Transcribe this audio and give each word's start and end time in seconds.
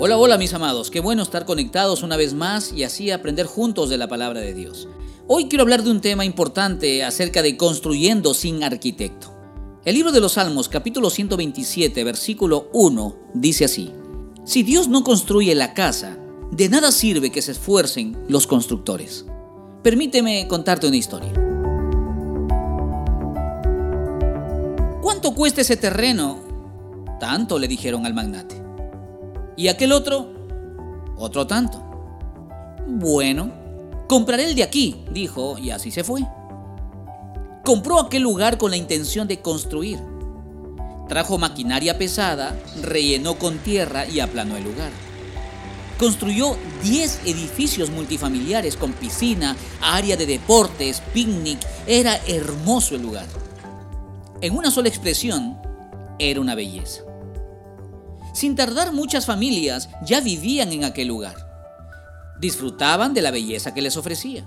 Hola, 0.00 0.16
hola 0.16 0.38
mis 0.38 0.54
amados, 0.54 0.92
qué 0.92 1.00
bueno 1.00 1.24
estar 1.24 1.44
conectados 1.44 2.04
una 2.04 2.16
vez 2.16 2.32
más 2.32 2.72
y 2.72 2.84
así 2.84 3.10
aprender 3.10 3.46
juntos 3.46 3.90
de 3.90 3.98
la 3.98 4.06
palabra 4.06 4.38
de 4.38 4.54
Dios. 4.54 4.86
Hoy 5.26 5.48
quiero 5.48 5.62
hablar 5.62 5.82
de 5.82 5.90
un 5.90 6.00
tema 6.00 6.24
importante 6.24 7.02
acerca 7.02 7.42
de 7.42 7.56
construyendo 7.56 8.32
sin 8.32 8.62
arquitecto. 8.62 9.34
El 9.84 9.96
libro 9.96 10.12
de 10.12 10.20
los 10.20 10.34
Salmos, 10.34 10.68
capítulo 10.68 11.10
127, 11.10 12.04
versículo 12.04 12.70
1, 12.74 13.16
dice 13.34 13.64
así, 13.64 13.92
Si 14.44 14.62
Dios 14.62 14.86
no 14.86 15.02
construye 15.02 15.52
la 15.56 15.74
casa, 15.74 16.16
de 16.52 16.68
nada 16.68 16.92
sirve 16.92 17.32
que 17.32 17.42
se 17.42 17.50
esfuercen 17.50 18.16
los 18.28 18.46
constructores. 18.46 19.26
Permíteme 19.82 20.46
contarte 20.46 20.86
una 20.86 20.96
historia. 20.96 21.32
¿Cuánto 25.02 25.34
cuesta 25.34 25.62
ese 25.62 25.76
terreno? 25.76 26.38
Tanto 27.18 27.58
le 27.58 27.66
dijeron 27.66 28.06
al 28.06 28.14
magnate. 28.14 28.57
¿Y 29.58 29.66
aquel 29.66 29.90
otro? 29.90 30.28
Otro 31.16 31.44
tanto. 31.48 31.82
Bueno, 32.86 33.50
compraré 34.06 34.44
el 34.44 34.54
de 34.54 34.62
aquí, 34.62 35.04
dijo, 35.10 35.58
y 35.58 35.70
así 35.70 35.90
se 35.90 36.04
fue. 36.04 36.20
Compró 37.64 37.98
aquel 37.98 38.22
lugar 38.22 38.56
con 38.56 38.70
la 38.70 38.76
intención 38.76 39.26
de 39.26 39.40
construir. 39.40 39.98
Trajo 41.08 41.38
maquinaria 41.38 41.98
pesada, 41.98 42.56
rellenó 42.82 43.36
con 43.36 43.58
tierra 43.58 44.06
y 44.06 44.20
aplanó 44.20 44.56
el 44.56 44.62
lugar. 44.62 44.92
Construyó 45.98 46.56
10 46.84 47.22
edificios 47.24 47.90
multifamiliares 47.90 48.76
con 48.76 48.92
piscina, 48.92 49.56
área 49.80 50.16
de 50.16 50.26
deportes, 50.26 51.02
picnic. 51.12 51.58
Era 51.84 52.16
hermoso 52.28 52.94
el 52.94 53.02
lugar. 53.02 53.26
En 54.40 54.56
una 54.56 54.70
sola 54.70 54.88
expresión, 54.88 55.58
era 56.20 56.40
una 56.40 56.54
belleza. 56.54 57.07
Sin 58.38 58.54
tardar 58.54 58.92
muchas 58.92 59.26
familias 59.26 59.88
ya 60.00 60.20
vivían 60.20 60.72
en 60.72 60.84
aquel 60.84 61.08
lugar. 61.08 61.34
Disfrutaban 62.38 63.12
de 63.12 63.20
la 63.20 63.32
belleza 63.32 63.74
que 63.74 63.82
les 63.82 63.96
ofrecía. 63.96 64.46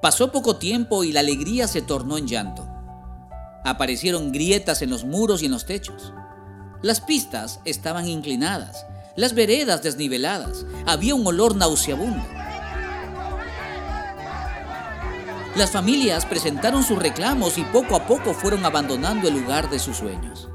Pasó 0.00 0.30
poco 0.30 0.58
tiempo 0.58 1.02
y 1.02 1.10
la 1.10 1.18
alegría 1.18 1.66
se 1.66 1.82
tornó 1.82 2.18
en 2.18 2.28
llanto. 2.28 2.64
Aparecieron 3.64 4.30
grietas 4.30 4.80
en 4.80 4.90
los 4.90 5.02
muros 5.02 5.42
y 5.42 5.46
en 5.46 5.50
los 5.50 5.66
techos. 5.66 6.12
Las 6.82 7.00
pistas 7.00 7.58
estaban 7.64 8.06
inclinadas, 8.06 8.86
las 9.16 9.34
veredas 9.34 9.82
desniveladas, 9.82 10.64
había 10.86 11.16
un 11.16 11.26
olor 11.26 11.56
nauseabundo. 11.56 12.24
Las 15.56 15.72
familias 15.72 16.26
presentaron 16.26 16.84
sus 16.84 17.00
reclamos 17.00 17.58
y 17.58 17.64
poco 17.64 17.96
a 17.96 18.06
poco 18.06 18.32
fueron 18.34 18.64
abandonando 18.64 19.26
el 19.26 19.34
lugar 19.34 19.68
de 19.68 19.80
sus 19.80 19.96
sueños. 19.96 20.48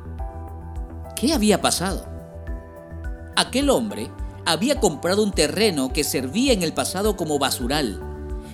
¿Qué 1.19 1.33
había 1.33 1.61
pasado? 1.61 2.05
Aquel 3.35 3.71
hombre 3.71 4.11
había 4.45 4.79
comprado 4.79 5.23
un 5.23 5.31
terreno 5.31 5.91
que 5.91 6.03
servía 6.03 6.53
en 6.53 6.61
el 6.61 6.73
pasado 6.73 7.17
como 7.17 7.39
basural, 7.39 7.99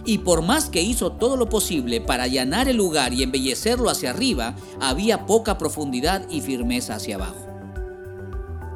y 0.05 0.19
por 0.19 0.41
más 0.41 0.69
que 0.69 0.81
hizo 0.81 1.11
todo 1.11 1.35
lo 1.35 1.49
posible 1.49 1.99
para 1.99 2.23
allanar 2.23 2.69
el 2.69 2.77
lugar 2.77 3.13
y 3.13 3.21
embellecerlo 3.21 3.89
hacia 3.89 4.11
arriba, 4.11 4.55
había 4.79 5.25
poca 5.25 5.57
profundidad 5.57 6.25
y 6.29 6.39
firmeza 6.39 6.95
hacia 6.95 7.15
abajo. 7.15 7.47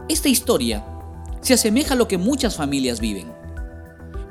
Esta 0.09 0.27
historia 0.27 0.85
se 1.39 1.53
asemeja 1.53 1.93
a 1.93 1.97
lo 1.97 2.09
que 2.09 2.17
muchas 2.17 2.57
familias 2.57 2.99
viven. 2.99 3.31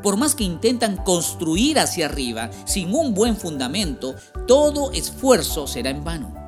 Por 0.03 0.19
más 0.19 0.34
que 0.34 0.45
intentan 0.45 0.99
construir 0.99 1.79
hacia 1.79 2.07
arriba 2.07 2.51
sin 2.67 2.95
un 2.95 3.15
buen 3.15 3.39
fundamento, 3.39 4.17
todo 4.47 4.93
esfuerzo 4.93 5.67
será 5.67 5.89
en 5.89 6.05
vano. 6.05 6.46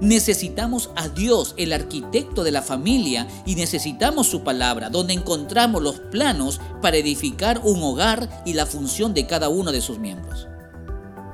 Necesitamos 0.00 0.90
a 0.94 1.08
Dios, 1.08 1.54
el 1.56 1.72
arquitecto 1.72 2.44
de 2.44 2.52
la 2.52 2.62
familia, 2.62 3.26
y 3.44 3.56
necesitamos 3.56 4.28
su 4.28 4.44
palabra, 4.44 4.90
donde 4.90 5.12
encontramos 5.12 5.82
los 5.82 5.98
planos 5.98 6.60
para 6.80 6.96
edificar 6.96 7.60
un 7.64 7.82
hogar 7.82 8.42
y 8.44 8.52
la 8.52 8.66
función 8.66 9.12
de 9.12 9.26
cada 9.26 9.48
uno 9.48 9.72
de 9.72 9.80
sus 9.80 9.98
miembros. 9.98 10.46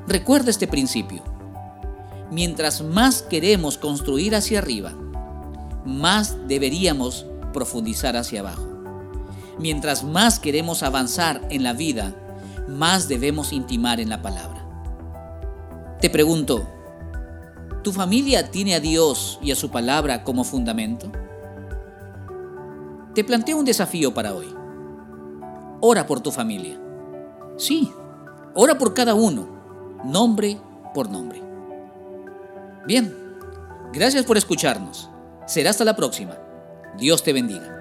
Recuerda 0.06 0.50
este 0.50 0.66
principio. 0.66 1.22
Mientras 2.30 2.82
más 2.82 3.22
queremos 3.22 3.76
construir 3.76 4.34
hacia 4.34 4.58
arriba, 4.58 4.92
más 5.84 6.36
deberíamos 6.48 7.26
profundizar 7.53 8.16
hacia 8.16 8.41
abajo. 8.41 8.66
Mientras 9.58 10.04
más 10.04 10.38
queremos 10.38 10.82
avanzar 10.82 11.47
en 11.50 11.62
la 11.62 11.74
vida, 11.74 12.14
más 12.66 13.08
debemos 13.08 13.53
intimar 13.53 14.00
en 14.00 14.08
la 14.08 14.22
palabra. 14.22 14.66
Te 16.00 16.10
pregunto, 16.10 16.66
¿Tu 17.84 17.93
familia 17.93 18.50
tiene 18.50 18.75
a 18.75 18.81
Dios 18.81 19.39
y 19.43 19.53
a 19.53 19.55
su 19.55 19.71
palabra 19.71 20.25
como 20.25 20.43
fundamento? 20.43 21.12
Te 23.15 23.22
planteo 23.22 23.59
un 23.59 23.67
desafío 23.67 24.15
para 24.15 24.34
hoy. 24.34 24.47
Ora 25.83 26.06
por 26.06 26.21
tu 26.21 26.33
familia. 26.33 26.81
Sí, 27.59 27.93
ora 28.55 28.78
por 28.78 28.95
cada 28.95 29.12
uno, 29.15 30.00
nombre 30.03 30.59
por 30.95 31.11
nombre. 31.11 31.43
Bien, 32.87 33.15
gracias 33.93 34.25
por 34.25 34.39
escucharnos. 34.39 35.11
Será 35.47 35.69
hasta 35.69 35.84
la 35.84 35.95
próxima. 35.95 36.39
Dios 36.97 37.22
te 37.22 37.34
bendiga. 37.34 37.73